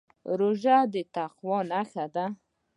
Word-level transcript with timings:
روژه 0.39 0.77
د 0.93 0.95
تقوا 1.15 1.57
نښه 1.71 2.05
ده. 2.13 2.25